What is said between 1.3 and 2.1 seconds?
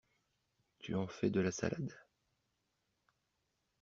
la salade?